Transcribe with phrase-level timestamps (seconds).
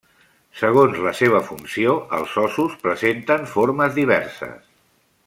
[0.61, 4.69] Segons la seva funció, els ossos presenten formes diverses.